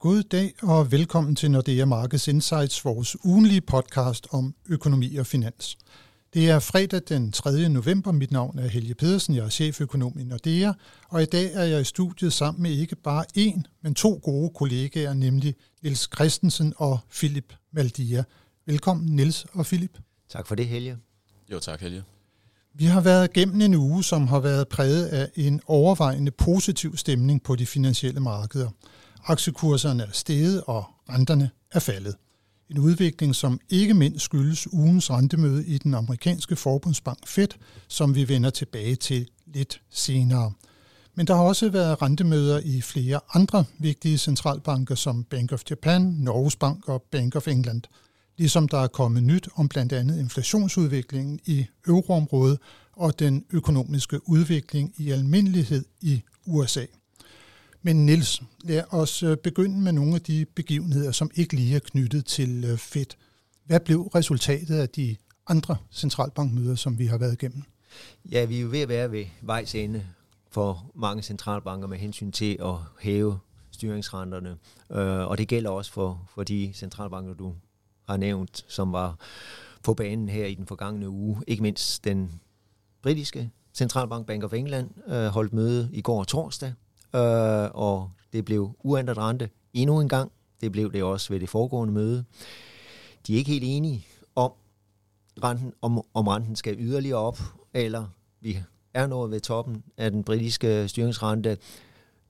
[0.00, 5.78] God dag og velkommen til Nordea Markets Insights, vores ugenlige podcast om økonomi og finans.
[6.34, 7.68] Det er fredag den 3.
[7.68, 8.12] november.
[8.12, 9.34] Mit navn er Helge Pedersen.
[9.34, 10.72] Jeg er cheføkonom i Nordea,
[11.08, 14.50] og i dag er jeg i studiet sammen med ikke bare én, men to gode
[14.54, 18.24] kollegaer, nemlig Nils Christensen og Philip Maldia.
[18.66, 19.98] Velkommen, Nils og Philip.
[20.28, 20.96] Tak for det, Helge.
[21.52, 22.02] Jo, tak, Helge.
[22.74, 27.42] Vi har været gennem en uge, som har været præget af en overvejende positiv stemning
[27.42, 28.70] på de finansielle markeder.
[29.24, 32.14] Aktiekurserne er steget, og renterne er faldet.
[32.70, 37.48] En udvikling, som ikke mindst skyldes ugens rentemøde i den amerikanske forbundsbank Fed,
[37.88, 40.52] som vi vender tilbage til lidt senere.
[41.14, 46.02] Men der har også været rentemøder i flere andre vigtige centralbanker som Bank of Japan,
[46.02, 47.82] Norges Bank og Bank of England.
[48.36, 52.58] Ligesom der er kommet nyt om blandt andet inflationsudviklingen i euroområdet
[52.92, 56.86] og den økonomiske udvikling i almindelighed i USA.
[57.82, 61.80] Men Nils, lad os øh, begynde med nogle af de begivenheder, som ikke lige er
[61.80, 63.06] knyttet til øh, Fed.
[63.64, 67.62] Hvad blev resultatet af de andre centralbankmøder, som vi har været igennem?
[68.30, 70.06] Ja, vi er jo ved at være ved vejs ende
[70.50, 73.38] for mange centralbanker med hensyn til at hæve
[73.70, 74.56] styringsrenterne.
[74.92, 77.54] Øh, og det gælder også for, for de centralbanker, du
[78.08, 79.18] har nævnt, som var
[79.82, 81.42] på banen her i den forgangne uge.
[81.46, 82.40] Ikke mindst den
[83.02, 86.72] britiske centralbank Bank of England øh, holdt møde i går torsdag,
[87.14, 90.32] øh, og det blev uændret rente endnu en gang.
[90.60, 92.24] Det blev det også ved det foregående møde.
[93.26, 94.52] De er ikke helt enige om,
[95.44, 97.38] renten, om, om renten skal yderligere op,
[97.74, 98.06] eller
[98.40, 98.58] vi
[98.94, 101.58] er nået ved toppen af den britiske styringsrente.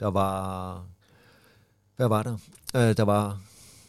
[0.00, 0.84] Der var,
[1.96, 2.36] hvad var der?
[2.76, 3.40] Øh, der var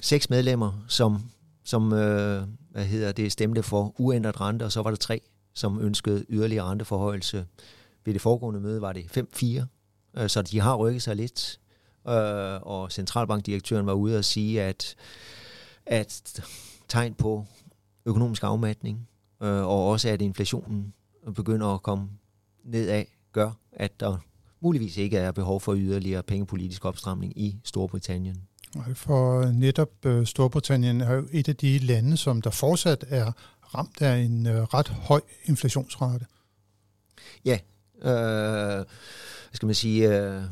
[0.02, 1.22] seks medlemmer, som,
[1.64, 5.22] som øh, hvad hedder det, stemte for uændret rente, og så var der tre,
[5.54, 7.46] som ønskede yderligere renteforhøjelse.
[8.06, 9.66] Ved det foregående møde var det 5-4,
[10.18, 11.60] Øh, så de har rykket sig lidt.
[12.08, 14.96] Øh, og centralbankdirektøren var ude og sige, at,
[15.86, 16.42] at
[16.88, 17.46] tegn på
[18.06, 19.08] økonomisk afmatning,
[19.44, 20.94] øh, og også at inflationen
[21.36, 22.10] begynder at komme
[22.64, 24.18] nedad, gør, at der
[24.60, 28.38] muligvis ikke er behov for yderligere pengepolitisk opstramning i Storbritannien.
[28.94, 29.90] For netop
[30.26, 33.32] Storbritannien er jo et af de lande, som der fortsat er
[33.76, 36.26] ramt af en ret høj inflationsrate.
[37.46, 37.60] Ja,
[38.02, 38.86] øh,
[39.54, 40.44] skal man sige, øh,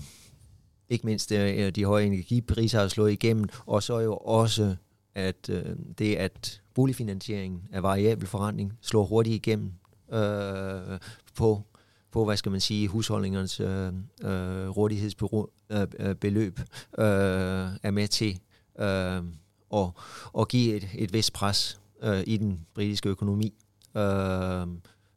[0.90, 4.76] ikke mindst øh, øh, de høje energipriser har slået igennem, og så jo også,
[5.16, 9.72] at øh, det, at boligfinansieringen af variabel forretning slår hurtigt igennem
[10.14, 11.00] øh,
[11.36, 11.64] på
[12.12, 16.66] på, hvad skal man sige, husholdningernes øh, øh, rådighedsbeløb øh,
[16.98, 18.40] øh, øh, er med til
[18.80, 19.24] øh,
[19.70, 19.94] og,
[20.34, 23.54] og give et, et vist pres øh, i den britiske økonomi.
[23.98, 24.68] Øh,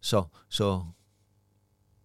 [0.00, 0.82] så, så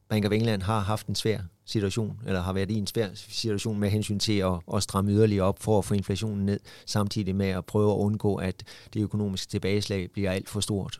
[0.09, 3.79] Bank of England har haft en svær situation, eller har været i en svær situation
[3.79, 7.47] med hensyn til at, at stramme yderligere op for at få inflationen ned, samtidig med
[7.47, 8.63] at prøve at undgå, at
[8.93, 10.99] det økonomiske tilbageslag bliver alt for stort.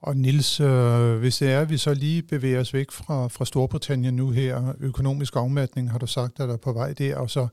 [0.00, 3.44] Og Nils, øh, hvis det er, at vi så lige bevæger os væk fra, fra
[3.44, 7.30] Storbritannien nu her, økonomisk afmatning har du sagt, at der er på vej der, og
[7.30, 7.48] så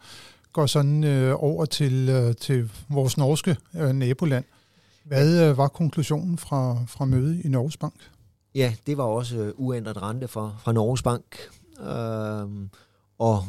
[0.54, 4.46] går sådan øh, over til, øh, til vores norske øh, naboland.
[5.04, 7.94] Hvad øh, var konklusionen fra, fra mødet i Norges Bank?
[8.56, 11.24] Ja, det var også uændret rente fra, fra Norges Bank.
[11.80, 12.68] Øh,
[13.18, 13.44] og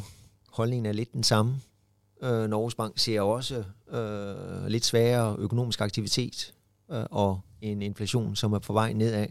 [0.49, 1.55] holdningen er lidt den samme.
[2.21, 6.53] Øh, Norges Bank ser også øh, lidt sværere økonomisk aktivitet
[6.91, 9.27] øh, og en inflation, som er på vej nedad.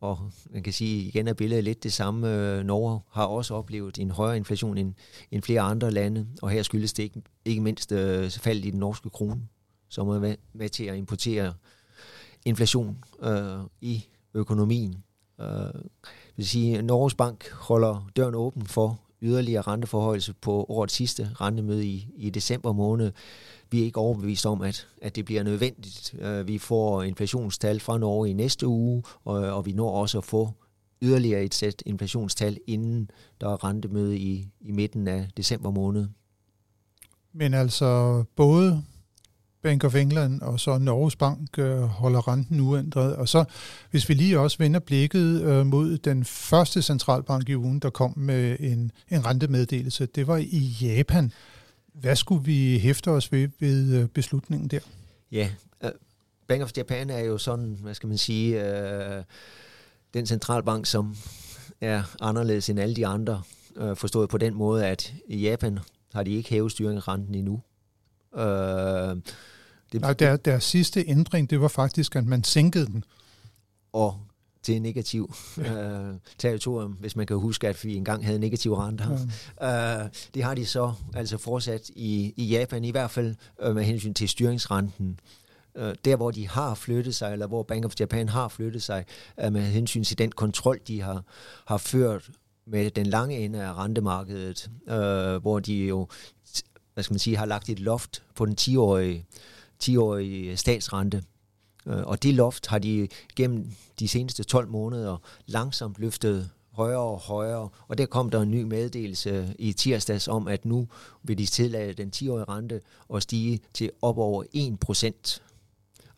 [0.00, 2.34] Og man kan sige, igen er billedet lidt det samme.
[2.34, 4.94] Øh, Norge har også oplevet en højere inflation end,
[5.30, 8.80] end flere andre lande, og her skyldes det ikke, ikke mindst øh, faldet i den
[8.80, 9.48] norske krone,
[9.88, 11.54] som er med, med til at importere
[12.44, 14.04] inflation øh, i
[14.34, 15.04] økonomien.
[15.40, 15.46] Øh,
[16.36, 21.86] vil sige, at Norges Bank holder døren åben for yderligere renteforhøjelse på årets sidste rentemøde
[21.86, 23.12] i, i december måned.
[23.70, 26.14] Vi er ikke overbevist om, at, at det bliver nødvendigt.
[26.18, 30.24] Øh, vi får inflationstal fra Norge i næste uge, og, og vi når også at
[30.24, 30.50] få
[31.02, 33.10] yderligere et sæt inflationstal, inden
[33.40, 36.06] der er rentemøde i, i midten af december måned.
[37.32, 38.82] Men altså både
[39.62, 43.16] Bank of England og så Norges Bank øh, holder renten uændret.
[43.16, 43.44] Og så
[43.90, 48.12] hvis vi lige også vender blikket øh, mod den første centralbank i ugen, der kom
[48.16, 51.32] med en, en rentemeddelelse, det var i Japan.
[51.94, 54.80] Hvad skulle vi hæfte os ved ved øh, beslutningen der?
[55.32, 55.48] Ja,
[55.82, 55.92] yeah.
[56.48, 59.22] Bank of Japan er jo sådan, hvad skal man sige, øh,
[60.14, 61.16] den centralbank, som
[61.80, 63.42] er anderledes end alle de andre,
[63.76, 65.78] øh, forstået på den måde, at i Japan
[66.12, 67.62] har de ikke hævet styringsrenten endnu.
[68.36, 69.22] Uh,
[69.92, 73.04] det, Nej, der, deres sidste ændring, det var faktisk, at man sænkede den.
[73.92, 74.20] Og
[74.62, 75.72] til negativ ja.
[75.72, 79.18] øh, territorium, hvis man kan huske, at vi engang havde negative renter.
[79.60, 80.04] Ja.
[80.04, 83.84] Øh, det har de så altså fortsat i, i Japan, i hvert fald øh, med
[83.84, 85.20] hensyn til styringsrenten.
[85.76, 89.04] Øh, der, hvor de har flyttet sig, eller hvor Bank of Japan har flyttet sig,
[89.44, 91.24] øh, med hensyn til den kontrol, de har,
[91.66, 92.30] har ført
[92.66, 96.08] med den lange ende af rentemarkedet, øh, hvor de jo
[96.96, 99.26] hvad skal man sige, har lagt et loft på den 10-årige,
[99.84, 101.22] 10-årige statsrente.
[101.86, 105.16] Øh, og det loft har de gennem de seneste 12 måneder
[105.46, 110.28] langsomt løftet højere og højere, og der kom der en ny meddelelse øh, i tirsdags
[110.28, 110.88] om, at nu
[111.22, 112.80] vil de tillade den 10-årige rente
[113.14, 115.42] at stige til op over 1 procent.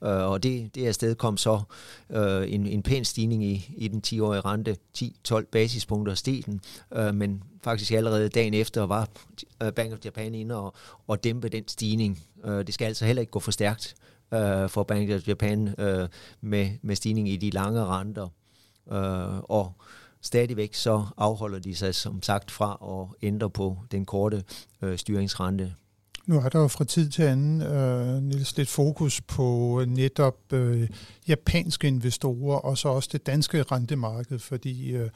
[0.04, 1.60] Øh, og det, det afsted kom så
[2.10, 6.60] øh, en, en pæn stigning i, i den 10-årige rente, 10-12 basispunkter steg den,
[6.94, 9.08] øh, men faktisk allerede dagen efter var
[9.62, 10.74] øh, Bank of Japan inde og,
[11.06, 12.22] og dæmpe den stigning.
[12.44, 13.94] Øh, det skal altså heller ikke gå for stærkt
[14.34, 16.08] øh, for Bank of Japan øh,
[16.40, 18.28] med, med stigning i de lange renter.
[18.92, 19.72] Øh, og
[20.20, 24.44] stadigvæk så afholder de sig som sagt fra at ændre på den korte
[24.82, 25.74] øh, styringsrente
[26.28, 30.88] nu er der jo fra tid til anden, øh, Niels, lidt fokus på netop øh,
[31.28, 35.10] japanske investorer, og så også det danske rentemarked, fordi øh,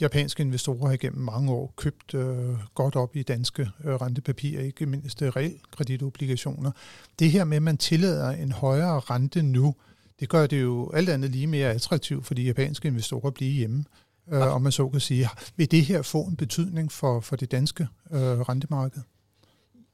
[0.00, 4.86] japanske investorer har igennem mange år købt øh, godt op i danske øh, rentepapirer, ikke
[4.86, 6.70] mindst realkreditobligationer.
[7.18, 9.74] Det her med, at man tillader en højere rente nu,
[10.20, 13.52] det gør det jo alt andet lige mere attraktivt for de japanske investorer at blive
[13.52, 13.84] hjemme.
[14.32, 17.50] Øh, om man så kan sige, vil det her få en betydning for, for det
[17.50, 19.02] danske øh, rentemarked?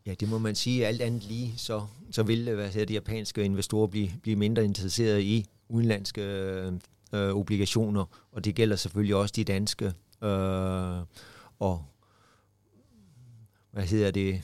[0.09, 0.87] Ja, det må man sige.
[0.87, 4.65] Alt andet lige, så, så vil øh, hvad siger, de japanske investorer blive, blive mindre
[4.65, 6.23] interesseret i udenlandske
[7.13, 9.87] øh, obligationer, og det gælder selvfølgelig også de danske.
[10.23, 10.99] Øh,
[11.59, 11.85] og
[13.71, 14.43] hvad hedder det?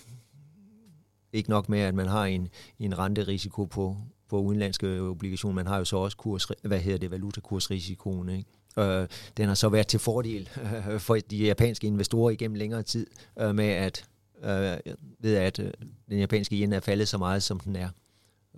[1.32, 3.96] Ikke nok med, at man har en, en renterisiko på,
[4.28, 8.50] på udenlandske obligationer, man har jo så også kurs, hvad hedder det, valutakursrisikoen, ikke?
[8.78, 13.06] Øh, den har så været til fordel øh, for de japanske investorer igennem længere tid
[13.38, 14.04] øh, med, at
[14.44, 15.70] øh, ved at øh,
[16.08, 17.88] den japanske yen er faldet så meget, som den er.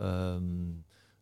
[0.01, 0.43] Øh,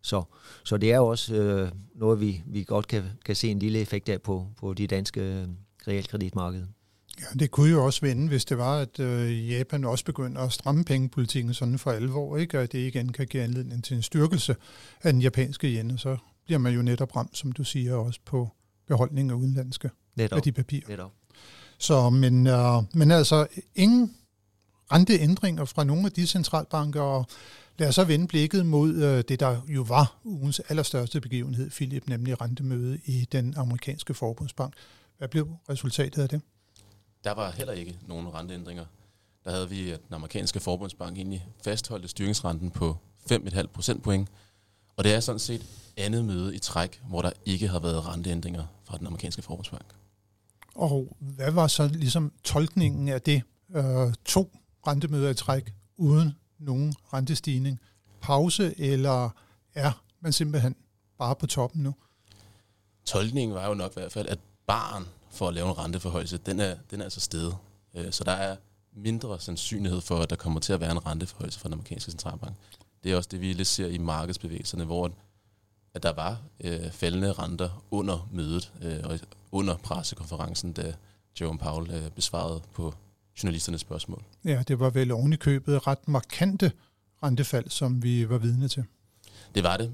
[0.03, 0.23] så,
[0.65, 3.79] så det er jo også øh, noget, vi, vi godt kan, kan se en lille
[3.79, 5.49] effekt af på, på de danske øh,
[5.89, 6.67] realkreditmarkeder.
[7.21, 10.53] Ja, det kunne jo også vende, hvis det var, at øh, Japan også begynder at
[10.53, 12.61] stramme pengepolitikken sådan for alvor, ikke?
[12.61, 14.57] og det igen kan give anledning til en styrkelse
[15.03, 18.49] af den japanske yen, så bliver man jo netop ramt, som du siger, også på
[18.87, 20.37] beholdning af udenlandske netop.
[20.37, 20.89] værdipapirer.
[20.89, 21.13] Netop.
[21.79, 24.17] Så, men, øh, men altså, ingen
[24.93, 27.27] renteændringer fra nogle af de centralbanker, og
[27.79, 32.09] lad os så vende blikket mod øh, det, der jo var ugens allerstørste begivenhed, Philip,
[32.09, 34.75] nemlig rentemøde i den amerikanske forbundsbank.
[35.19, 36.41] Hvad blev resultatet af det?
[37.25, 38.85] Der var heller ikke nogen renteændringer.
[39.45, 42.97] Der havde vi, at den amerikanske forbundsbank egentlig fastholdte styringsrenten på
[43.33, 44.29] 5,5 procentpoint,
[44.97, 45.67] og det er sådan set
[45.97, 49.85] andet møde i træk, hvor der ikke har været renteændringer fra den amerikanske forbundsbank.
[50.75, 53.43] Og hvad var så ligesom tolkningen af det?
[53.77, 57.81] Øh, to rentemøder i træk uden nogen rentestigning.
[58.21, 59.31] Pause, eller
[59.75, 60.77] er man simpelthen
[61.19, 61.95] bare på toppen nu?
[63.05, 66.61] Tolkningen var jo nok i hvert fald, at barn for at lave en renteforhøjelse, den
[66.61, 67.57] er, den er altså stedet.
[67.95, 68.57] Øh, så der er
[68.93, 72.57] mindre sandsynlighed for, at der kommer til at være en renteforhøjelse fra den amerikanske centralbank.
[73.05, 75.11] Det er også det, vi lidt ser i markedsbevægelserne, hvor
[75.95, 79.19] at der var øh, faldende renter under mødet øh, og
[79.53, 80.95] under pressekonferencen, da
[81.41, 82.95] Jerome Powell øh, besvarede på
[83.43, 84.23] journalisternes spørgsmål.
[84.45, 86.73] Ja, det var vel oven i købet ret markante
[87.23, 88.85] rentefald, som vi var vidne til.
[89.55, 89.93] Det var det,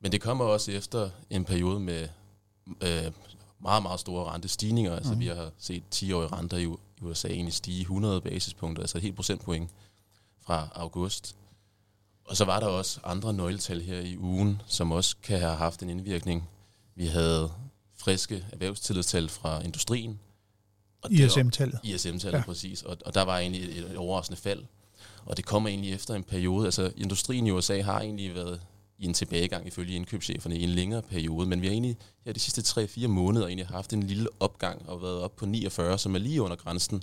[0.00, 2.08] men det kommer også efter en periode med
[2.82, 3.12] øh,
[3.60, 4.96] meget, meget store rentestigninger.
[4.96, 5.20] Altså mm.
[5.20, 6.66] vi har set 10-årige renter i
[7.00, 9.70] USA egentlig stige 100 basispunkter, altså et helt procentpoint
[10.46, 11.36] fra august.
[12.24, 15.82] Og så var der også andre nøgletal her i ugen, som også kan have haft
[15.82, 16.48] en indvirkning.
[16.94, 17.50] Vi havde
[17.96, 20.20] friske erhvervstillidstal fra industrien,
[21.10, 21.80] ISM-tallet.
[21.82, 22.44] ISM-tallet, ja.
[22.44, 22.82] præcis.
[22.82, 24.64] Og, og der var egentlig et, et overraskende fald.
[25.24, 26.64] Og det kommer egentlig efter en periode.
[26.64, 28.60] Altså, industrien i USA har egentlig været
[28.98, 32.40] i en tilbagegang ifølge indkøbscheferne i en længere periode, men vi har egentlig ja, de
[32.40, 36.18] sidste 3-4 måneder egentlig haft en lille opgang og været op på 49, som er
[36.18, 37.02] lige under grænsen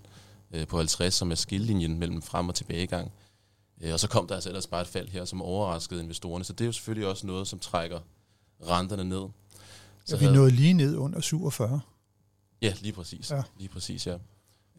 [0.52, 3.12] øh, på 50, som er skillelinjen mellem frem- og tilbagegang.
[3.82, 6.54] Øh, og så kom der altså ellers bare et fald her, som overraskede investorerne, så
[6.54, 8.00] det er jo selvfølgelig også noget, som trækker
[8.68, 9.26] renterne ned.
[10.06, 11.82] Så ja, vi nåede lige ned under 47.
[12.62, 13.32] Ja, lige præcis.
[13.32, 13.42] Ja.
[13.60, 14.18] Lige præcis, ja.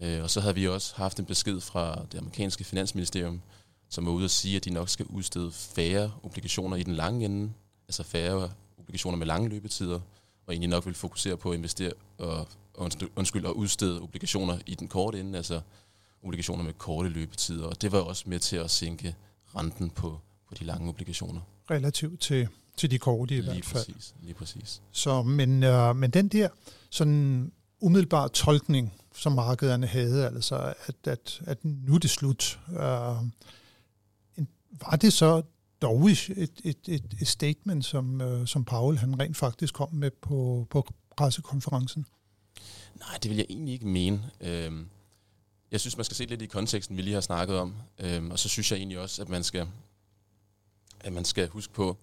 [0.03, 3.41] Øh, og så havde vi også haft en besked fra det amerikanske finansministerium,
[3.89, 7.25] som var ude at sige, at de nok skal udstede færre obligationer i den lange
[7.25, 7.53] ende,
[7.89, 10.01] altså færre obligationer med lange løbetider,
[10.47, 12.49] og egentlig nok vil fokusere på at investere og
[13.17, 15.61] undskyld, at udstede obligationer i den korte ende, altså
[16.23, 17.67] obligationer med korte løbetider.
[17.67, 19.15] Og det var også med til at sænke
[19.57, 21.41] renten på, på de lange obligationer.
[21.71, 23.85] Relativt til til de korte i lige hvert fald.
[23.87, 24.83] præcis, lige præcis.
[24.93, 26.49] Så, men, øh, men den der
[26.91, 32.79] sådan umiddelbar tolkning, som markederne havde, altså at, at, at nu er det slut, øh,
[34.81, 35.43] var det så
[35.83, 36.31] dog et,
[36.65, 40.87] et, et, et statement, som, øh, som Paul han rent faktisk kom med på, på
[41.17, 42.07] pressekonferencen?
[42.99, 44.31] Nej, det vil jeg egentlig ikke mene.
[44.41, 44.89] Øhm,
[45.71, 47.75] jeg synes, man skal se lidt i konteksten, vi lige har snakket om.
[47.99, 49.69] Øhm, og så synes jeg egentlig også, at man skal,
[51.01, 51.97] at man skal huske på,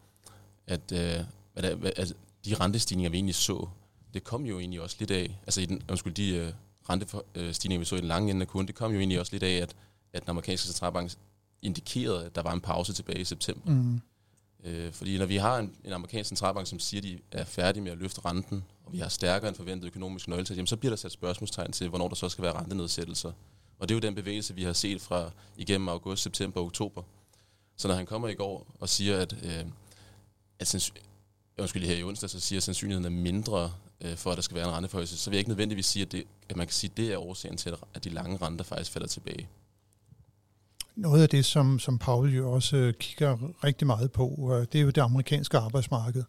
[0.67, 1.25] at, øh,
[1.55, 2.13] at, at, at
[2.45, 3.69] de rentestigninger, vi egentlig så,
[4.13, 6.53] det kom jo egentlig også lidt af, altså i den, undskyld, de øh,
[6.89, 9.43] rentestigninger, vi så i den lange ende af kurven, det kom jo egentlig også lidt
[9.43, 9.75] af, at,
[10.13, 11.11] at den amerikanske centralbank
[11.61, 13.71] indikerede, at der var en pause tilbage i september.
[13.71, 14.01] Mm.
[14.63, 17.83] Øh, fordi når vi har en, en amerikansk centralbank, som siger, at de er færdige
[17.83, 20.91] med at løfte renten, og vi har stærkere end forventet økonomisk nøgletal, jamen så bliver
[20.91, 23.31] der sat spørgsmålstegn til, hvornår der så skal være rentenedsættelser.
[23.79, 27.03] Og det er jo den bevægelse, vi har set fra igennem august, september og oktober.
[27.77, 29.65] Så når han kommer i går og siger, at, øh,
[30.59, 30.91] at
[31.57, 34.55] undskyld, her i onsdag, så siger, at sandsynligheden er mindre øh, for, at der skal
[34.55, 36.91] være en renteforhøjelse, så vil jeg ikke nødvendigvis sige, at, det, at man kan sige,
[36.91, 39.47] at det er årsagen til, at de lange renter faktisk falder tilbage.
[40.95, 44.79] Noget af det, som, som Paul jo også øh, kigger rigtig meget på, øh, det
[44.79, 46.23] er jo det amerikanske arbejdsmarked.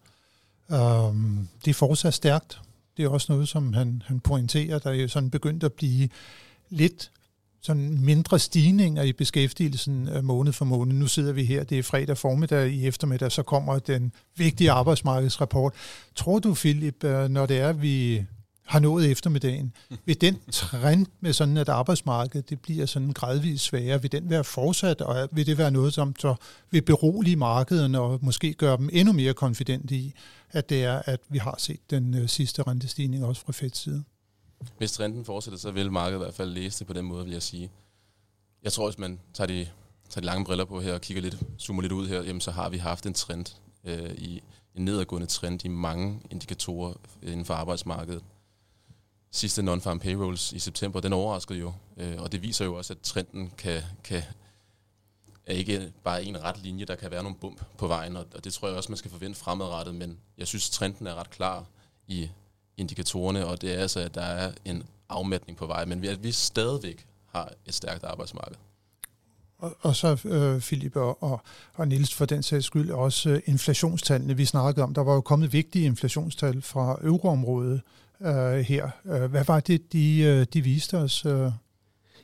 [0.69, 2.61] Um, det er fortsat stærkt.
[2.97, 6.09] Det er også noget, som han, han pointerer, der er jo sådan begyndt at blive
[6.69, 7.11] lidt
[7.65, 10.95] sådan mindre stigninger i beskæftigelsen øh, måned for måned.
[10.95, 15.75] Nu sidder vi her, det er fredag formiddag, i eftermiddag, så kommer den vigtige arbejdsmarkedsrapport.
[16.15, 18.25] Tror du, Philip, øh, når det er, vi
[18.65, 19.73] har nået eftermiddagen,
[20.07, 24.45] vil den trend med sådan et arbejdsmarked, det bliver sådan gradvist sværere, vil den være
[24.45, 26.35] fortsat, og vil det være noget, som så
[26.71, 30.15] vil berolige markederne og måske gøre dem endnu mere konfidente i,
[30.53, 34.05] at det er, at vi har set den øh, sidste rentestigning også fra Feds side?
[34.79, 37.33] Hvis trenden fortsætter, så vil markedet i hvert fald læse det på den måde, vil
[37.33, 37.71] jeg sige.
[38.63, 39.69] Jeg tror, hvis man tager de,
[40.09, 42.51] tager de lange briller på her og kigger lidt, zoomer lidt ud her, jamen, så
[42.51, 43.47] har vi haft en trend
[43.85, 44.43] øh, i
[44.75, 48.25] en nedadgående trend i mange indikatorer øh, inden for arbejdsmarkedet.
[49.31, 52.99] Sidste non-farm payrolls i september, den overraskede jo, øh, og det viser jo også, at
[53.01, 54.23] trenden kan, kan
[55.47, 58.45] er ikke bare en ret linje, der kan være nogle bump på vejen, og, og
[58.45, 61.67] det tror jeg også, man skal forvente fremadrettet, men jeg synes, trenden er ret klar
[62.07, 62.31] i
[62.77, 66.25] indikatorerne, og det er altså, at der er en afmatning på vej, men vi, at
[66.25, 68.57] vi stadigvæk har et stærkt arbejdsmarked.
[69.59, 71.41] Og, og så, øh, Philip og, og,
[71.75, 74.95] og Niels, for den sags skyld, også øh, inflationstallene, vi snakkede om.
[74.95, 77.81] Der var jo kommet vigtige inflationstal fra euroområdet
[78.21, 78.91] øh, her.
[79.05, 81.27] Øh, hvad var det, de, øh, de viste os?
[81.27, 81.51] Øh?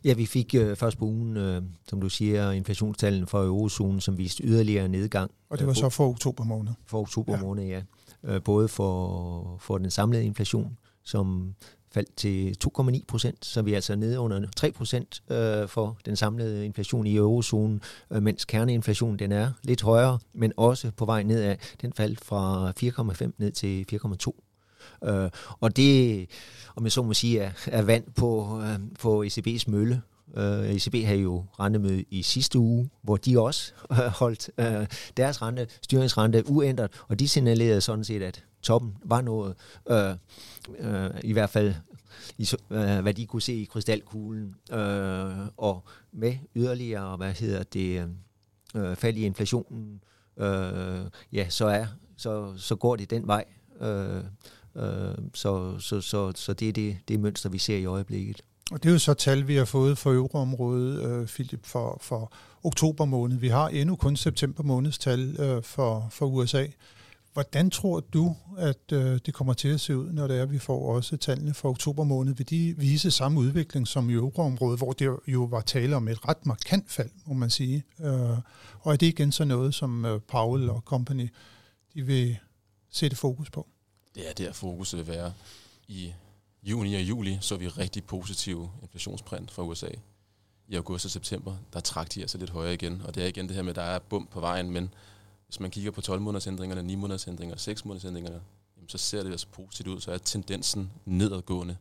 [0.04, 4.19] Ja, vi fik øh, først på ugen, øh, som du siger, inflationstallene fra eurozonen, som
[4.19, 5.30] viste yderligere nedgang.
[5.50, 6.73] Og det var øh, så for oktober måned?
[6.87, 7.42] For oktober ja.
[7.42, 7.83] måned, ja.
[8.25, 11.55] Øh, både for, for den samlede inflation, som
[11.95, 16.17] faldt til 2,9 procent, så vi er altså nede under 3 procent øh, for den
[16.17, 21.23] samlede inflation i eurozonen, øh, mens kerneinflationen den er lidt højere, men også på vej
[21.23, 21.57] nedad.
[21.83, 25.09] Den faldt fra 4,5 ned til 4,2.
[25.09, 26.27] Øh, og det,
[26.77, 30.03] om jeg så må sige, er, er vand på, øh, på ECB's mølle.
[30.37, 35.42] Øh, ECB havde jo rentemøde i sidste uge, hvor de også øh, holdt øh, deres
[35.42, 39.54] rente, styringsrente uændret, og de signalerede sådan set, at toppen var noget,
[39.90, 40.10] øh,
[40.78, 41.75] øh, i hvert fald
[42.38, 48.08] i, øh, hvad de kunne se i krystalkuglen, øh, og med yderligere, hvad hedder det,
[48.75, 50.00] øh, fald i inflationen,
[50.37, 51.00] øh,
[51.32, 53.44] ja, så er så, så går det den vej.
[53.80, 54.25] Øh,
[54.76, 58.42] øh, så, så, så, så det er det, det mønster, vi ser i øjeblikket.
[58.71, 62.33] Og det er jo så tal, vi har fået for euroområdet, øh, Philip, for, for
[62.62, 63.37] oktober måned.
[63.39, 66.67] Vi har endnu kun september måneds tal øh, for, for USA.
[67.33, 70.53] Hvordan tror du, at øh, det kommer til at se ud, når det er, at
[70.53, 72.35] vi får også tallene for oktober måned?
[72.35, 76.29] Vil de vise samme udvikling som i euroområdet, hvor det jo var tale om et
[76.29, 77.85] ret markant fald, må man sige?
[78.00, 78.39] Øh,
[78.81, 81.29] og er det igen så noget, som øh, Powell og company
[81.95, 82.39] de vil
[82.91, 83.67] sætte fokus på?
[84.15, 85.33] Det er der, fokuset vil være
[85.89, 86.12] i
[86.62, 89.90] juni og juli så vi rigtig positive inflationsprint fra USA.
[90.69, 93.02] I august og september, der trak de altså lidt højere igen.
[93.05, 94.95] Og det er igen det her med, at der er bump på vejen, men
[95.47, 98.40] hvis man kigger på 12 måneders ændringerne, 9 måneders ændringer, 6 måneders ændringerne,
[98.88, 101.76] så ser det altså positivt ud, så er tendensen nedadgående.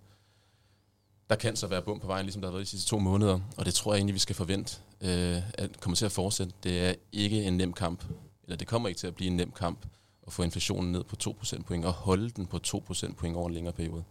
[1.29, 3.39] Der kan så være bump på vejen, ligesom der har været de sidste to måneder,
[3.57, 6.53] og det tror jeg egentlig, vi skal forvente, øh, at kommer til at fortsætte.
[6.63, 8.03] Det er ikke en nem kamp,
[8.43, 9.85] eller det kommer ikke til at blive en nem kamp
[10.27, 13.53] at få inflationen ned på 2% point og holde den på 2% point over en
[13.53, 14.03] længere periode.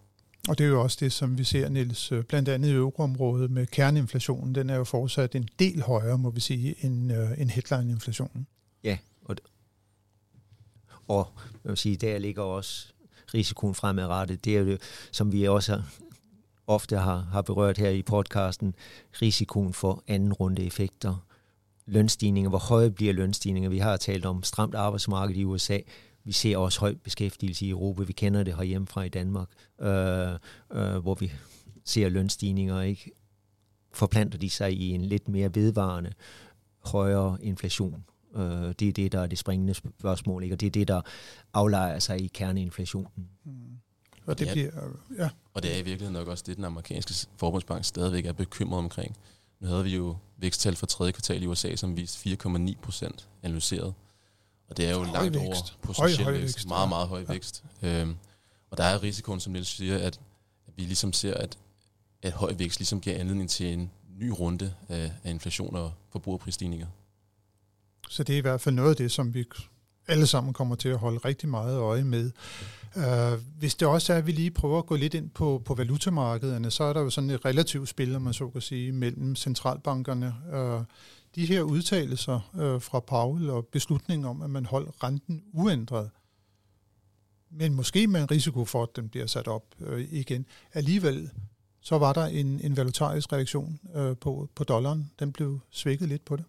[0.49, 3.51] Og det er jo også det, som vi ser, Niels, øh, blandt andet i euroområdet
[3.51, 4.55] med kerneinflationen.
[4.55, 8.47] Den er jo fortsat en del højere, må vi sige, end, øh, end headline-inflationen.
[8.85, 9.37] Ja, og,
[11.09, 11.33] og
[11.65, 12.93] jeg vil sige, der ligger også
[13.35, 14.45] risikoen fremadrettet.
[14.45, 14.81] Det er jo det,
[15.13, 15.83] som vi også
[16.67, 18.75] ofte har, har berørt her i podcasten,
[19.23, 21.25] risikoen for anden runde effekter.
[21.87, 23.71] Lønstigninger, hvor høje bliver lønstigninger?
[23.71, 25.79] Vi har talt om stramt arbejdsmarked i USA
[26.29, 28.03] vi ser også høj beskæftigelse i Europa.
[28.03, 29.49] Vi kender det herhjemme fra i Danmark,
[29.81, 30.33] øh,
[30.73, 31.33] øh, hvor vi
[31.85, 33.11] ser lønstigninger, ikke?
[33.93, 36.13] Forplanter de sig i en lidt mere vedvarende,
[36.79, 38.05] højere inflation.
[38.37, 38.43] Øh,
[38.79, 40.55] det er det, der er det springende spørgsmål, ikke?
[40.55, 41.01] og det er det, der
[41.53, 43.29] aflejer sig i kerneinflationen.
[43.45, 43.53] Mm.
[44.27, 44.71] Og det, ja, bliver,
[45.19, 45.31] ja.
[45.55, 49.17] og det er i virkeligheden nok også det, den amerikanske forbundsbank stadigvæk er bekymret omkring.
[49.61, 53.95] Nu havde vi jo væksttal for tredje kvartal i USA, som viste 4,9 procent analyseret.
[54.69, 55.47] Og det er jo høj langt vækst.
[55.47, 56.57] over potentiel høj, høj vækst.
[56.57, 56.69] vækst.
[56.69, 57.33] Meget, meget høj ja.
[57.33, 57.65] vækst.
[57.83, 58.17] Øhm,
[58.71, 60.21] og der er risikoen, som Niels siger, at,
[60.67, 61.59] at vi ligesom ser, at,
[62.23, 66.87] at høj vækst ligesom giver anledning til en ny runde af, af inflation og forbrugerprisstigninger.
[68.09, 69.45] Så det er i hvert fald noget af det, som vi
[70.09, 72.31] alle sammen kommer til at holde rigtig meget øje med.
[72.97, 75.75] Uh, hvis det også er, at vi lige prøver at gå lidt ind på, på
[75.75, 79.37] valutamarkederne, så er der jo sådan et relativt spil, om man så kan sige, mellem
[79.37, 80.35] centralbankerne.
[80.53, 80.85] Uh,
[81.35, 86.11] de her udtalelser øh, fra Paul og beslutningen om, at man holdt renten uændret,
[87.51, 90.47] men måske med en risiko for, at den bliver sat op øh, igen.
[90.73, 91.31] Alligevel
[91.81, 95.11] så var der en, en valutarisk reaktion øh, på, på dollaren.
[95.19, 96.45] Den blev svækket lidt på det.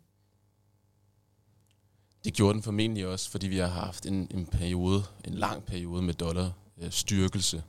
[2.24, 6.02] Det gjorde den formentlig også, fordi vi har haft en, en periode, en lang periode
[6.02, 7.64] med dollar øh, styrkelse.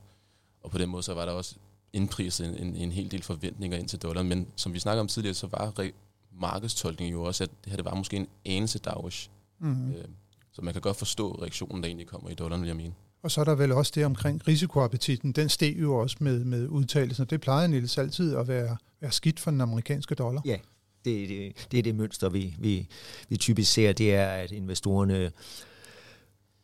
[0.61, 1.55] Og på den måde så var der også
[1.93, 4.27] indpriset en, en, en hel del forventninger ind til dollaren.
[4.27, 5.93] Men som vi snakker om tidligere, så var re-
[6.39, 9.29] markedstolkningen jo også, at det her det var måske en anelse dovish.
[9.59, 9.91] Mm-hmm.
[9.91, 10.05] Øh,
[10.51, 12.93] så man kan godt forstå reaktionen, der egentlig kommer i dollaren, vil jeg mene.
[13.23, 15.31] Og så er der vel også det omkring risikoappetitten.
[15.31, 17.25] Den steg jo også med, med udtalelsen.
[17.25, 20.41] Det plejer Niels altid at være, være skidt for den amerikanske dollar.
[20.45, 20.57] Ja,
[21.05, 22.87] det, det, det er det mønster, vi, vi,
[23.29, 25.31] vi typisk ser, det er, at investorerne,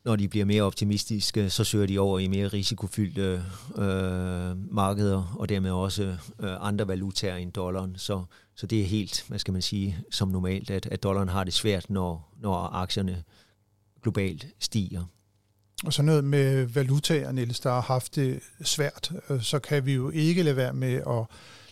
[0.07, 3.43] når de bliver mere optimistiske, så søger de over i mere risikofyldte
[3.77, 6.03] øh, markeder, og dermed også
[6.39, 7.95] øh, andre valutaer end dollaren.
[7.97, 8.23] Så,
[8.55, 11.53] så det er helt, hvad skal man sige, som normalt, at, at dollaren har det
[11.53, 13.23] svært, når, når aktierne
[14.03, 15.03] globalt stiger.
[15.85, 19.93] Og så noget med valutaer, Niels, der har haft det svært, øh, så kan vi
[19.93, 21.25] jo ikke lade være med at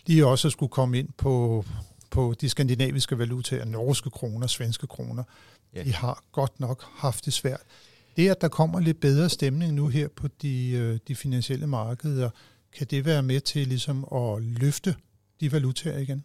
[0.06, 1.64] lige også skulle komme ind på
[2.10, 5.24] på de skandinaviske valutaer, norske kroner, svenske kroner.
[5.74, 5.82] Ja.
[5.82, 7.60] De har godt nok haft det svært.
[8.16, 12.30] Det, at der kommer lidt bedre stemning nu her på de, øh, de finansielle markeder,
[12.72, 14.94] kan det være med til ligesom at løfte
[15.40, 16.24] de valutaer igen?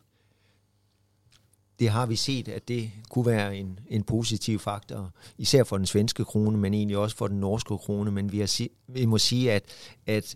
[1.80, 5.86] Det har vi set, at det kunne være en, en positiv faktor, især for den
[5.86, 8.12] svenske krone, men egentlig også for den norske krone.
[8.12, 9.63] Men vi, har, vi må sige, at,
[10.08, 10.36] at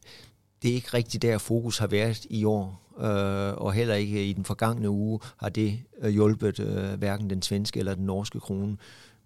[0.61, 4.33] det er ikke rigtigt der, fokus har været i år øh, og heller ikke i
[4.33, 8.77] den forgangne uge har det øh, hjulpet øh, hverken den svenske eller den norske krone.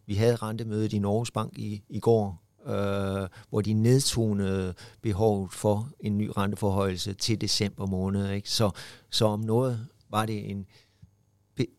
[0.10, 5.92] Vi havde rentemødet i Norges Bank i, i går, øh, hvor de nedtonede behovet for
[6.00, 8.32] en ny renteforhøjelse til december måned.
[8.32, 8.50] Ikke?
[8.50, 8.72] Så,
[9.10, 10.66] så om noget var det en,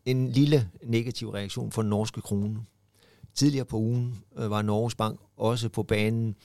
[0.05, 2.61] en lille negativ reaktion for den norske krone.
[3.35, 6.37] Tidligere på ugen øh, var Norges Bank også på banen.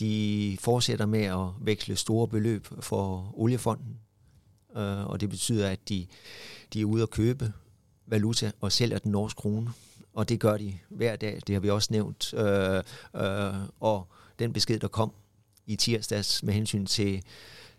[0.00, 3.96] De fortsætter med at veksle store beløb for oliefonden
[4.76, 6.06] øh, og det betyder, at de,
[6.72, 7.52] de er ude at købe
[8.06, 9.72] valuta og sælger den norske krone.
[10.14, 12.34] Og det gør de hver dag, det har vi også nævnt.
[12.34, 12.82] Øh,
[13.16, 15.12] øh, og den besked, der kom
[15.66, 17.22] i tirsdags med hensyn til,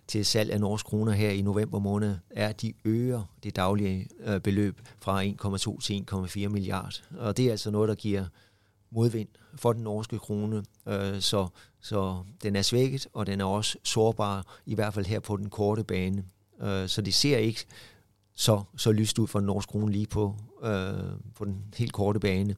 [0.08, 4.08] til salg af norske kroner her i november måned, er, at de øger det daglige
[4.20, 7.04] øh, beløb fra 1,2 til 1,4 milliard.
[7.18, 8.26] Og det er altså noget, der giver
[8.92, 11.48] modvind for den norske krone, øh, så,
[11.82, 15.50] så den er svækket, og den er også sårbar, i hvert fald her på den
[15.50, 16.26] korte bane.
[16.62, 17.66] Øh, så det ser ikke
[18.36, 20.94] så, så lyst ud for en norsk krone lige på, øh,
[21.36, 22.56] på den helt korte bane.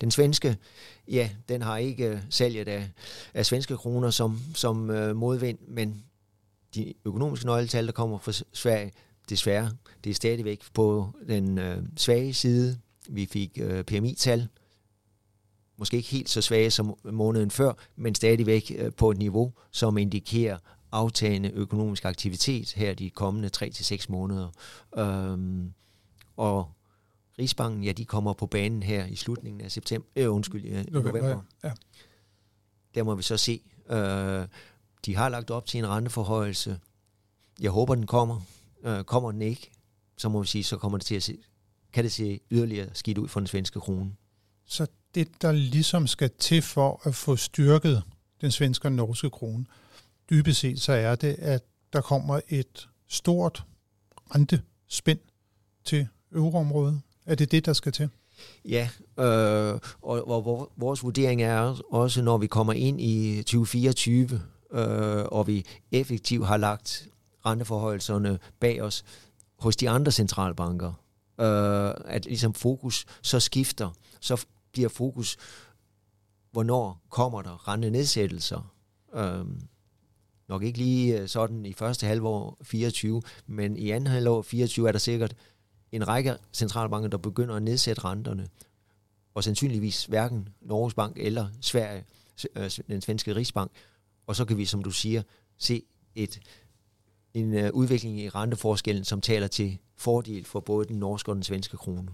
[0.00, 0.56] Den svenske,
[1.08, 2.90] ja, den har ikke øh, salget af,
[3.34, 6.04] af svenske kroner som, som øh, modvind, men
[6.74, 8.92] de økonomiske nøgletal, der kommer fra Sverige,
[9.28, 9.70] desværre,
[10.04, 12.78] det er stadigvæk på den øh, svage side.
[13.08, 14.48] Vi fik øh, PMI-tal,
[15.76, 19.98] måske ikke helt så svage som måneden før, men stadigvæk øh, på et niveau, som
[19.98, 20.58] indikerer
[20.96, 24.48] aftagende økonomisk aktivitet her de kommende 3-6 måneder.
[24.96, 25.72] Øhm,
[26.36, 26.72] og
[27.38, 31.42] Rigsbanken, ja, de kommer på banen her i slutningen af september, øh, undskyld, i november.
[31.64, 31.72] Ja.
[32.94, 33.60] Der må vi så se.
[33.90, 34.46] Øh,
[35.06, 36.80] de har lagt op til en renteforhøjelse.
[37.60, 38.40] Jeg håber, den kommer.
[38.84, 39.70] Øh, kommer den ikke,
[40.16, 41.38] så må vi sige, så kommer det til at se,
[41.92, 44.12] kan det se yderligere skidt ud for den svenske krone.
[44.66, 48.02] Så det, der ligesom skal til for at få styrket
[48.40, 49.66] den svenske og norske krone,
[50.30, 51.62] dybest set så er det, at
[51.92, 53.64] der kommer et stort
[54.34, 55.18] rentespænd
[55.84, 57.00] til euroområdet.
[57.26, 58.08] Er det det, der skal til?
[58.64, 64.40] Ja, øh, og, og vores vurdering er også, når vi kommer ind i 2024,
[64.72, 67.08] øh, og vi effektivt har lagt
[67.46, 69.04] renteforhøjelserne bag os
[69.58, 70.92] hos de andre centralbanker,
[71.40, 75.36] øh, at ligesom fokus så skifter, så bliver fokus
[76.50, 78.74] hvornår kommer der rentenedsættelser.
[79.14, 79.44] Øh,
[80.48, 84.92] nok ikke lige øh, sådan i første halvår 24, men i anden halvår 24 er
[84.92, 85.34] der sikkert
[85.92, 88.46] en række centralbanker, der begynder at nedsætte renterne.
[89.34, 92.04] Og sandsynligvis hverken Norges Bank eller Sverige,
[92.56, 93.70] øh, den svenske Rigsbank.
[94.26, 95.22] Og så kan vi, som du siger,
[95.58, 95.82] se
[96.14, 96.40] et,
[97.34, 101.42] en øh, udvikling i renteforskellen, som taler til fordel for både den norske og den
[101.42, 102.08] svenske krone.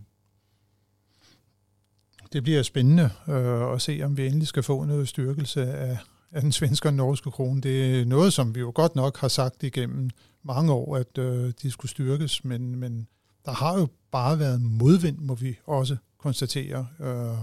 [2.32, 5.98] Det bliver spændende øh, at se, om vi endelig skal få noget styrkelse af,
[6.32, 7.60] af den svenske og norske krone.
[7.60, 10.10] Det er noget, som vi jo godt nok har sagt igennem
[10.42, 13.06] mange år, at øh, de skulle styrkes, men, men
[13.44, 17.38] der har jo bare været modvind, må vi også konstatere, øh,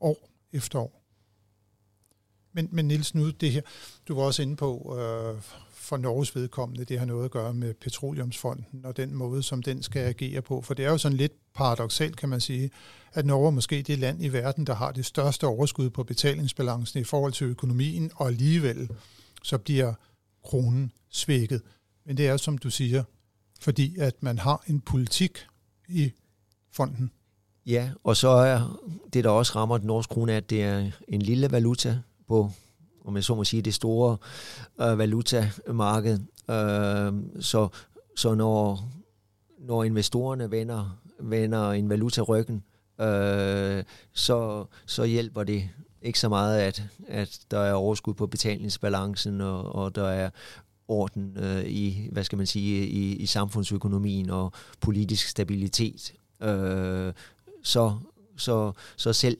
[0.00, 1.02] år efter år.
[2.52, 3.60] Men, men Niels, nu det her,
[4.08, 7.74] du var også inde på, øh, for Norges vedkommende, det har noget at gøre med
[7.74, 10.62] Petroleumsfonden og den måde, som den skal agere på.
[10.62, 12.70] For det er jo sådan lidt paradoxalt, kan man sige,
[13.12, 17.00] at Norge er måske det land i verden, der har det største overskud på betalingsbalancen
[17.00, 18.88] i forhold til økonomien, og alligevel
[19.42, 19.94] så bliver
[20.44, 21.62] kronen svækket.
[22.06, 23.04] Men det er, som du siger,
[23.60, 25.46] fordi at man har en politik
[25.88, 26.12] i
[26.72, 27.10] fonden.
[27.66, 28.80] Ja, og så er
[29.12, 32.52] det, der også rammer den norske krone, at det er en lille valuta på
[33.04, 34.16] om jeg så må sige, det store
[34.80, 36.18] øh, valutamarked.
[36.50, 37.68] Øh, så,
[38.16, 38.88] så når,
[39.60, 42.64] når investorerne vender, vender en valuta ryggen,
[43.00, 45.68] øh, så, så hjælper det
[46.02, 50.30] ikke så meget, at, at der er overskud på betalingsbalancen, og, og der er
[50.88, 56.12] orden øh, i, hvad skal man sige, i, i samfundsøkonomien og politisk stabilitet.
[56.42, 57.12] Øh,
[57.62, 57.98] så,
[58.36, 59.38] så, så selv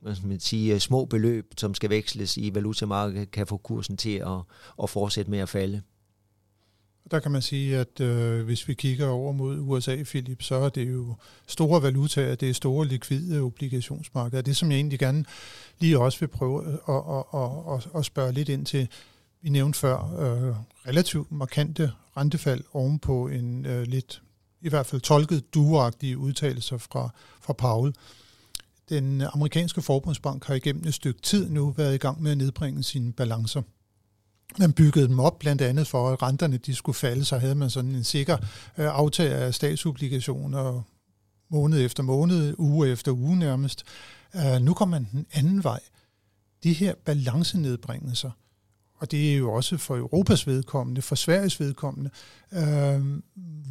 [0.00, 4.16] hvad skal man sige, små beløb, som skal veksles i valutamarkedet, kan få kursen til
[4.16, 4.38] at,
[4.82, 5.82] at fortsætte med at falde.
[7.10, 10.68] Der kan man sige, at øh, hvis vi kigger over mod USA, Philip, så er
[10.68, 11.14] det jo
[11.46, 14.42] store valutaer, det er store likvide obligationsmarkeder.
[14.42, 15.24] Det, som jeg egentlig gerne
[15.78, 18.88] lige også vil prøve at, at, at, at, at spørge lidt ind til,
[19.42, 20.56] vi nævnte før, øh,
[20.88, 24.22] relativt markante rentefald ovenpå en øh, lidt,
[24.60, 27.10] i hvert fald tolket duagtige udtalelser fra,
[27.40, 27.94] fra Paul.
[28.88, 32.82] Den amerikanske forbundsbank har igennem et stykke tid nu været i gang med at nedbringe
[32.82, 33.62] sine balancer.
[34.58, 37.70] Man byggede dem op blandt andet for, at renterne de skulle falde, så havde man
[37.70, 38.36] sådan en sikker
[38.78, 40.82] øh, aftag af statsobligationer
[41.50, 43.84] måned efter måned, uge efter uge nærmest.
[44.36, 45.80] Øh, nu kommer man den anden vej.
[46.62, 48.30] De her balancenedbringelser,
[48.96, 52.10] og det er jo også for Europas vedkommende, for Sveriges vedkommende,
[52.52, 53.20] øh,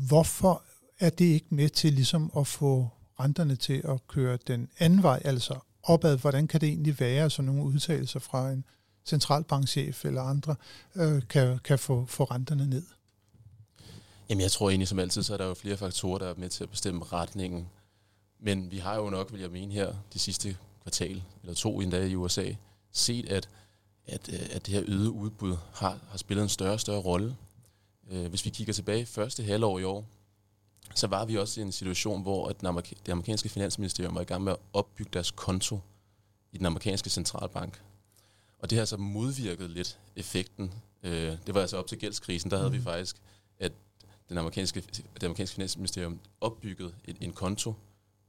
[0.07, 0.63] hvorfor
[0.99, 2.89] er det ikke med til ligesom at få
[3.19, 6.17] renterne til at køre den anden vej, altså opad.
[6.17, 8.63] Hvordan kan det egentlig være, sådan nogle udtalelser fra en
[9.05, 10.55] centralbankchef eller andre
[10.95, 12.83] øh, kan, kan få, få renterne ned?
[14.29, 16.49] Jamen jeg tror egentlig som altid, så er der jo flere faktorer, der er med
[16.49, 17.67] til at bestemme retningen.
[18.39, 22.05] Men vi har jo nok, vil jeg mene her, de sidste kvartal, eller to endda
[22.05, 22.53] i USA,
[22.91, 23.49] set, at,
[24.07, 27.35] at, øh, at det her øde udbud har, har spillet en større og større rolle.
[28.11, 30.05] Øh, hvis vi kigger tilbage første halvår i år,
[30.95, 32.61] så var vi også i en situation, hvor at
[33.05, 35.79] det amerikanske finansministerium var i gang med at opbygge deres konto
[36.51, 37.81] i den amerikanske centralbank.
[38.59, 40.73] Og det har så modvirket lidt effekten.
[41.03, 42.75] Øh, det var altså op til gældskrisen, der havde mm.
[42.75, 43.15] vi faktisk,
[43.59, 43.71] at
[44.29, 44.81] den amerikanske,
[45.13, 47.73] det amerikanske finansministerium opbyggede en, en konto,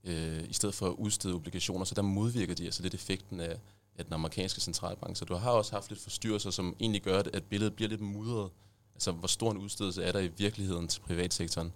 [0.03, 3.59] øh, i stedet for at udstede obligationer, så der modvirker de altså lidt effekten af,
[3.97, 5.17] af den amerikanske centralbank.
[5.17, 8.51] Så du har også haft lidt forstyrrelser, som egentlig gør, at billedet bliver lidt mudret.
[8.93, 11.73] Altså, hvor stor en udstedelse er der i virkeligheden til privatsektoren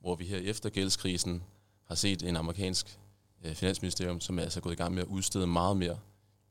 [0.00, 1.42] hvor vi her efter gældskrisen
[1.88, 2.98] har set en amerikansk
[3.44, 5.98] øh, finansministerium, som er altså gået i gang med at udstede meget mere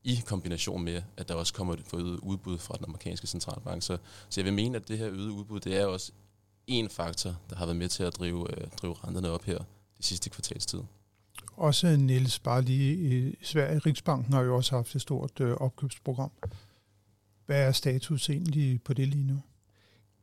[0.04, 3.84] i kombination med, at der også kommer et forøget udbud fra den amerikanske centralbank.
[3.84, 3.98] Så,
[4.30, 6.12] så jeg vil mene, at det her øgede udbud, det er også
[6.68, 9.58] en faktor, der har været med til at drive, øh, drive renterne op her
[9.98, 10.80] de sidste kvartalstid.
[11.58, 16.32] Også Niels, bare lige i Sverige, Riksbanken har jo også haft et stort øh, opkøbsprogram.
[17.46, 19.42] Hvad er status egentlig på det lige nu?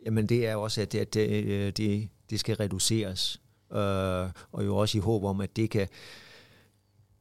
[0.06, 3.40] Jamen det er også, at det, at det, det det skal reduceres.
[3.72, 5.88] Øh, og jo også i håb om, at det kan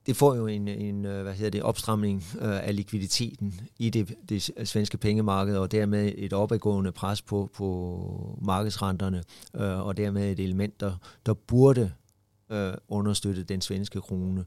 [0.05, 4.15] det får jo en, en øh, hvad hedder det, opstramning øh, af likviditeten i det,
[4.29, 9.23] det svenske pengemarked, og dermed et opadgående pres på, på markedsrenterne,
[9.55, 11.91] øh, og dermed et element, der, der burde
[12.87, 14.45] understøtte den svenske krone.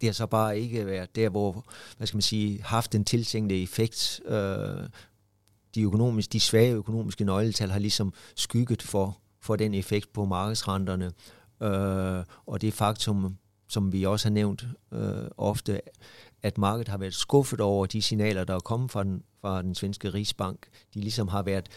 [0.00, 1.64] Det har så bare ikke været der, hvor,
[1.96, 4.20] hvad skal man sige, haft den tiltænkte effekt.
[5.74, 11.12] De, økonomiske, de svage økonomiske nøgletal har ligesom skygget for for den effekt på markedsrenterne.
[12.46, 13.36] Og det faktum,
[13.74, 15.80] som vi også har nævnt øh, ofte,
[16.42, 19.74] at markedet har været skuffet over de signaler, der er kommet fra den, fra den
[19.74, 20.66] svenske Rigsbank.
[20.94, 21.68] De ligesom har været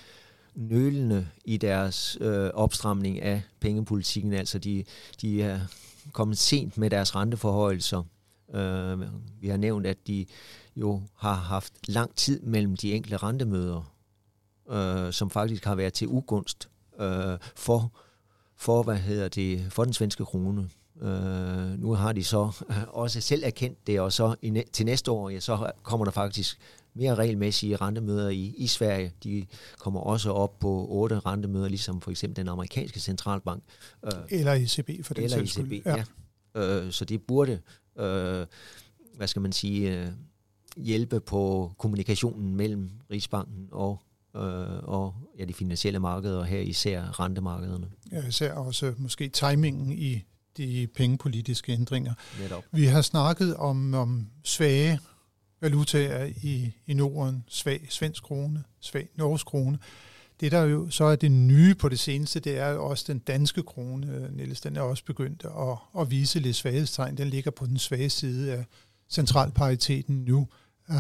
[0.55, 4.83] nølende i deres øh, opstramning af pengepolitikken, altså de,
[5.21, 5.59] de er
[6.13, 8.03] kommet sent med deres renteforhøjelser,
[8.53, 9.01] Øh,
[9.41, 10.25] vi har nævnt, at de
[10.75, 13.93] jo har haft lang tid mellem de enkelte rentemøder,
[14.69, 17.91] øh, som faktisk har været til ugunst øh, for,
[18.55, 20.69] for, hvad hedder det, for den svenske krone.
[21.01, 22.51] Øh, nu har de så
[22.87, 26.59] også selv erkendt det, og så i, til næste år, ja, så kommer der faktisk
[26.93, 29.13] mere regelmæssige rentemøder i, i Sverige.
[29.23, 29.45] De
[29.79, 33.63] kommer også op på otte rentemøder, ligesom for eksempel den amerikanske centralbank.
[34.05, 36.03] Øh, eller ECB for den Eller ECB, ja.
[36.55, 36.83] ja.
[36.85, 37.59] Øh, så det burde,
[37.97, 38.45] øh,
[39.15, 40.07] hvad skal man sige, øh,
[40.77, 43.99] hjælpe på kommunikationen mellem Rigsbanken og
[44.35, 47.87] øh, og ja, de finansielle markeder, og her især rentemarkederne.
[48.11, 50.23] Ja, især også måske timingen i
[50.57, 52.13] de pengepolitiske ændringer.
[52.41, 52.63] Netop.
[52.71, 54.99] Vi har snakket om, om svage
[55.61, 59.79] valutaer i, i Norden, svag svensk krone, svag norsk krone.
[60.39, 63.63] Det der jo så er det nye på det seneste, det er også den danske
[63.63, 67.17] krone, Niels, den er også begyndt at, at vise lidt svaghedstegn.
[67.17, 68.65] Den ligger på den svage side af
[69.09, 70.47] centralpariteten nu.
[70.89, 70.95] Uh,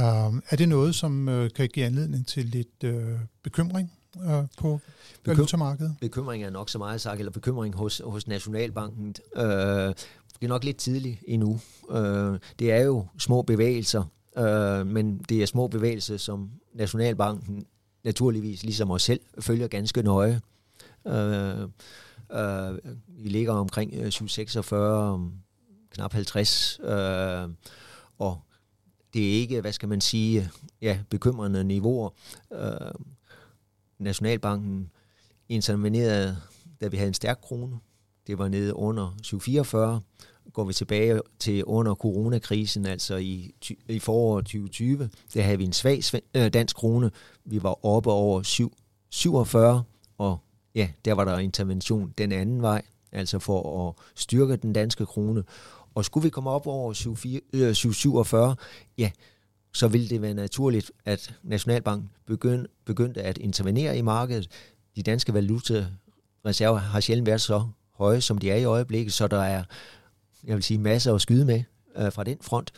[0.49, 3.91] er det noget, som uh, kan give anledning til lidt uh, bekymring
[4.23, 4.79] uh, på
[5.25, 5.95] valutamarkedet?
[6.01, 9.15] Bekymring er nok så meget sagt, eller bekymring hos, hos Nationalbanken.
[9.35, 11.59] Uh, det er nok lidt tidligt endnu.
[11.89, 14.03] Uh, det er jo små bevægelser,
[14.37, 17.65] uh, men det er små bevægelser, som Nationalbanken
[18.03, 20.41] naturligvis, ligesom os selv, følger ganske nøje.
[21.05, 22.77] Uh, uh,
[23.07, 25.31] vi ligger omkring 746,
[25.91, 26.89] knap 50, uh,
[28.17, 28.41] og
[29.13, 30.49] det er ikke, hvad skal man sige,
[30.81, 32.09] ja, bekymrende niveauer.
[32.53, 32.91] Øh,
[33.99, 34.89] Nationalbanken
[35.49, 36.37] intervenerede,
[36.81, 37.79] da vi havde en stærk krone.
[38.27, 40.01] Det var nede under 744.
[40.53, 43.55] Går vi tilbage til under coronakrisen, altså i,
[43.89, 46.01] i foråret 2020, der havde vi en svag
[46.35, 47.11] øh, dansk krone.
[47.45, 48.73] Vi var oppe over 7,
[49.09, 49.83] 47,
[50.17, 50.37] og
[50.75, 52.81] ja, der var der intervention den anden vej,
[53.11, 55.43] altså for at styrke den danske krone.
[55.95, 58.55] Og skulle vi komme op over 747, øh,
[58.97, 59.11] ja,
[59.73, 64.47] så ville det være naturligt, at Nationalbanken begynd, begyndte at intervenere i markedet.
[64.95, 69.41] De danske valutareserver har sjældent været så høje, som de er i øjeblikket, så der
[69.41, 69.63] er,
[70.43, 71.63] jeg vil sige, masser at skyde med
[71.95, 72.71] øh, fra den front.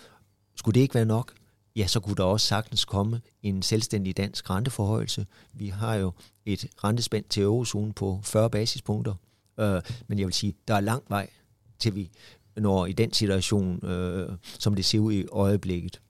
[0.56, 1.34] Skulle det ikke være nok,
[1.75, 5.25] ja, så kunne der også sagtens komme en selvstændig dansk renteforhøjelse.
[5.54, 6.12] Vi har jo
[6.45, 9.13] et rentespænd til eurozonen på 40 basispunkter,
[9.60, 11.30] øh, men jeg vil sige, der er lang vej
[11.80, 12.10] til vi
[12.60, 16.02] når i den situation, øh, som det ser ud i øjeblikket.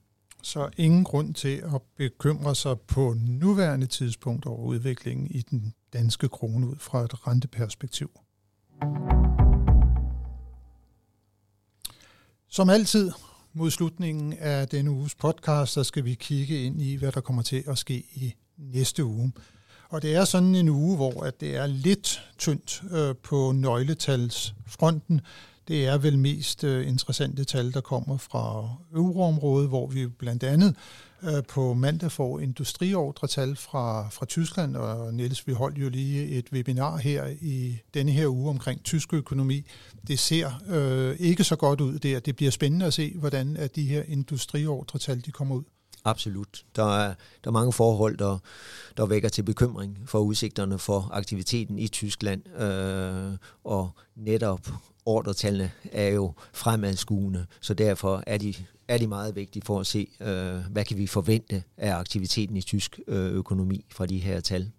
[0.42, 6.28] Så ingen grund til at bekymre sig på nuværende tidspunkt over udviklingen i den danske
[6.28, 8.10] krone ud fra et renteperspektiv.
[12.48, 13.12] Som altid
[13.52, 17.42] mod slutningen af denne uges podcast, så skal vi kigge ind i, hvad der kommer
[17.42, 19.32] til at ske i næste uge.
[19.88, 25.20] Og det er sådan en uge, hvor at det er lidt tyndt øh, på nøgletalsfronten.
[25.70, 30.76] Det er vel mest øh, interessante tal, der kommer fra euroområdet, hvor vi blandt andet
[31.22, 36.46] øh, på mandag får industriordretal fra, fra Tyskland, og Niels, vi holdt jo lige et
[36.52, 39.66] webinar her i denne her uge omkring tysk økonomi.
[40.08, 42.20] Det ser øh, ikke så godt ud der.
[42.20, 45.64] Det bliver spændende at se, hvordan at de her industriordretal de kommer ud.
[46.04, 46.64] Absolut.
[46.76, 48.38] Der er, der er mange forhold, der,
[48.96, 54.60] der vækker til bekymring for udsigterne for aktiviteten i Tyskland, øh, og netop
[55.06, 58.54] ordretallene er jo fremadskuende, så derfor er de,
[58.88, 62.62] er de meget vigtige for at se, øh, hvad kan vi forvente af aktiviteten i
[62.62, 64.70] tysk øh, økonomi fra de her tal.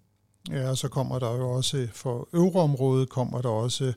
[0.50, 3.92] Ja, og så kommer der jo også, for euroområdet kommer der også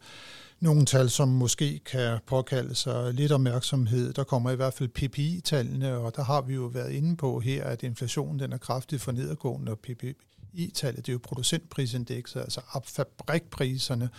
[0.60, 4.14] nogle tal, som måske kan påkalde sig lidt opmærksomhed.
[4.14, 7.64] Der kommer i hvert fald PPI-tallene, og der har vi jo været inde på her,
[7.64, 14.10] at inflationen den er kraftigt for nedadgående, og PPI-tallet, det er jo producentprisindekset, altså fabrikpriserne,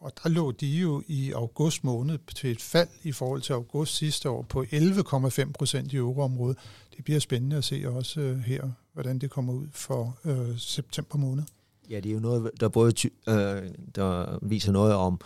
[0.00, 3.96] og der lå de jo i august måned til et fald i forhold til august
[3.96, 6.58] sidste år på 11,5 procent i euroområdet.
[6.96, 11.18] Det bliver spændende at se også øh, her, hvordan det kommer ud for øh, september
[11.18, 11.44] måned.
[11.90, 13.62] Ja, det er jo noget, der både ty- øh,
[13.94, 15.20] der viser noget om,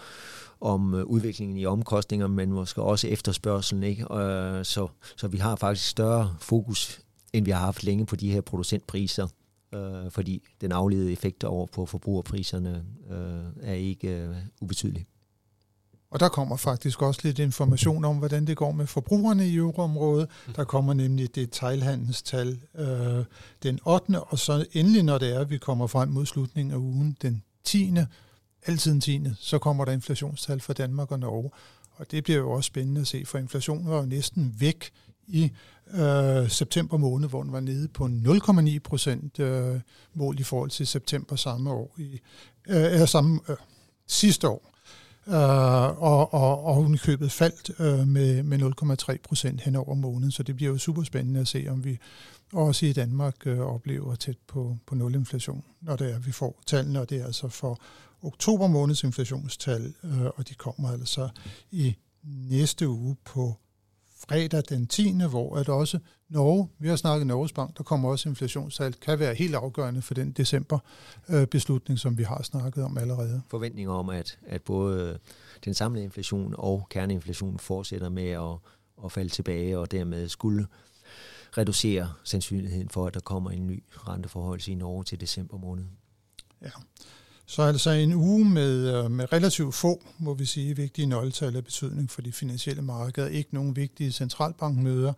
[0.61, 3.83] om øh, udviklingen i omkostninger, men måske også efterspørgselen.
[3.83, 4.15] Ikke?
[4.15, 7.01] Øh, så, så vi har faktisk større fokus,
[7.33, 9.27] end vi har haft længe på de her producentpriser
[9.75, 15.07] øh, fordi den afledede effekt over på forbrugerpriserne øh, er ikke øh, ubetydelig.
[16.11, 20.29] Og der kommer faktisk også lidt information om, hvordan det går med forbrugerne i euroområdet.
[20.57, 23.25] Der kommer nemlig detailhandelstal øh,
[23.63, 24.21] den 8.
[24.21, 27.43] Og så endelig, når det er, at vi kommer frem mod slutningen af ugen, den
[27.65, 27.95] 10.
[28.67, 29.21] Altid den 10.
[29.39, 31.51] Så kommer der inflationstal for Danmark og Norge.
[31.97, 34.91] Og det bliver jo også spændende at se, for inflationen var jo næsten væk
[35.27, 35.51] i
[35.95, 39.81] øh, september måned, hvor den var nede på 0,9 procent øh,
[40.15, 42.21] mål i forhold til september samme år i
[42.69, 43.57] øh, samme øh,
[44.07, 44.74] sidste år
[45.29, 48.59] øh, og, og, og hun købet faldt øh, med, med
[49.13, 51.99] 0,3 procent hen over måneden, så det bliver jo super spændende at se, om vi
[52.53, 57.01] også i Danmark øh, oplever tæt på, på nulinflation, når det er, vi får tallene,
[57.01, 57.81] og det er altså for
[58.23, 61.29] oktober måneds inflationstal, øh, og de kommer altså
[61.71, 63.57] i næste uge på
[64.29, 68.29] fredag den 10., hvor at også Norge, vi har snakket Norges Bank, der kommer også
[68.29, 70.79] inflationstal, kan være helt afgørende for den december
[71.29, 71.47] øh,
[71.97, 73.43] som vi har snakket om allerede.
[73.49, 75.19] Forventninger om, at, at både
[75.65, 78.57] den samlede inflation og kerneinflationen fortsætter med at,
[79.05, 80.67] at falde tilbage, og dermed skulle
[81.59, 85.85] reducere sandsynligheden for, at der kommer en ny renteforhold i Norge til december måned.
[86.63, 86.71] Ja.
[87.47, 91.65] Så altså en uge med, øh, med relativt få, må vi sige, vigtige nøgletal af
[91.65, 93.29] betydning for de finansielle markeder.
[93.29, 95.13] Ikke nogen vigtige centralbankmøder,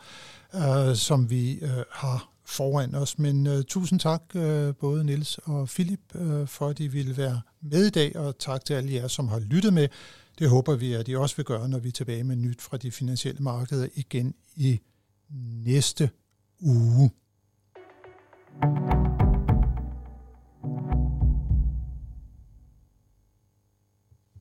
[0.54, 3.18] øh, som vi øh, har foran os.
[3.18, 7.40] Men øh, tusind tak, øh, både Nils og Philip, øh, for at de ville være
[7.62, 9.88] med i dag, og tak til alle jer, som har lyttet med.
[10.38, 12.76] Det håber vi, at I også vil gøre, når vi er tilbage med nyt fra
[12.76, 14.80] de finansielle markeder igen i
[15.64, 16.10] næste
[16.60, 17.10] uge.